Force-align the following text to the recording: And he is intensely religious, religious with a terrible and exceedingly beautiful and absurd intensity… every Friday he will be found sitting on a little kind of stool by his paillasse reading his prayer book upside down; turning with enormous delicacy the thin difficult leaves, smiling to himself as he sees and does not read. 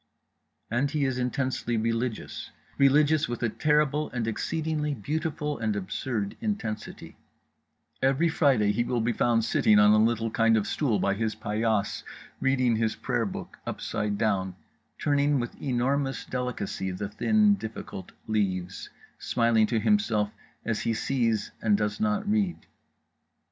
And 0.71 0.89
he 0.89 1.05
is 1.05 1.19
intensely 1.19 1.77
religious, 1.77 2.49
religious 2.79 3.27
with 3.29 3.43
a 3.43 3.49
terrible 3.49 4.09
and 4.09 4.27
exceedingly 4.27 4.95
beautiful 4.95 5.59
and 5.59 5.75
absurd 5.75 6.35
intensity… 6.41 7.17
every 8.01 8.27
Friday 8.27 8.71
he 8.71 8.83
will 8.83 8.99
be 9.01 9.13
found 9.13 9.45
sitting 9.45 9.77
on 9.77 9.91
a 9.91 10.03
little 10.03 10.31
kind 10.31 10.57
of 10.57 10.65
stool 10.65 10.97
by 10.97 11.13
his 11.13 11.35
paillasse 11.35 12.01
reading 12.39 12.77
his 12.77 12.95
prayer 12.95 13.27
book 13.27 13.59
upside 13.67 14.17
down; 14.17 14.55
turning 14.97 15.39
with 15.39 15.61
enormous 15.61 16.25
delicacy 16.25 16.89
the 16.89 17.07
thin 17.09 17.53
difficult 17.53 18.11
leaves, 18.25 18.89
smiling 19.19 19.67
to 19.67 19.79
himself 19.79 20.31
as 20.65 20.79
he 20.81 20.95
sees 20.95 21.51
and 21.61 21.77
does 21.77 21.99
not 21.99 22.27
read. 22.27 22.65